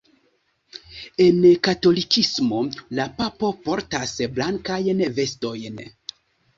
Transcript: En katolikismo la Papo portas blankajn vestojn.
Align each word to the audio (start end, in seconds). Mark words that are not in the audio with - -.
En 1.25 1.45
katolikismo 1.67 2.63
la 3.03 3.07
Papo 3.23 3.55
portas 3.71 4.19
blankajn 4.41 5.09
vestojn. 5.23 5.85